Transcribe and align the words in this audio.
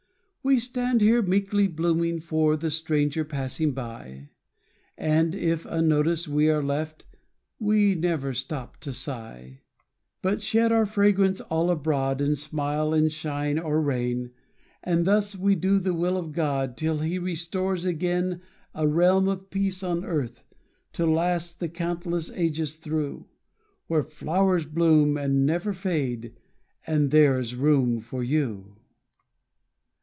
We 0.43 0.57
stand 0.59 1.01
here 1.01 1.21
meekly 1.21 1.67
blooming 1.67 2.19
for 2.19 2.57
The 2.57 2.71
stranger 2.71 3.23
passing 3.23 3.73
by; 3.73 4.29
And 4.97 5.35
if 5.35 5.67
unnoticed 5.67 6.27
we 6.27 6.49
are 6.49 6.63
left, 6.63 7.05
We 7.59 7.93
never 7.93 8.33
stop 8.33 8.77
to 8.77 8.91
sigh, 8.91 9.59
But 10.23 10.41
shed 10.41 10.71
our 10.71 10.87
fragrance 10.87 11.41
all 11.41 11.69
abroad, 11.69 12.21
And 12.21 12.39
smile 12.39 12.91
in 12.91 13.09
shine 13.09 13.59
or 13.59 13.79
rain 13.79 14.31
And 14.83 15.05
thus 15.05 15.37
we 15.37 15.53
do 15.53 15.77
the 15.77 15.93
will 15.93 16.17
of 16.17 16.31
God 16.31 16.75
Till 16.75 16.97
he 17.01 17.19
restores 17.19 17.85
again 17.85 18.41
A 18.73 18.87
realm 18.87 19.27
of 19.27 19.51
peace 19.51 19.83
on 19.83 20.03
earth, 20.03 20.43
to 20.93 21.05
last 21.05 21.59
The 21.59 21.69
countless 21.69 22.31
ages 22.31 22.77
through; 22.77 23.27
Where 23.85 24.01
flowers 24.01 24.65
bloom 24.65 25.17
and 25.17 25.45
never 25.45 25.71
fade; 25.71 26.33
And 26.87 27.11
there 27.11 27.37
is 27.39 27.53
room 27.53 27.99
for 27.99 28.23
you. 28.23 28.77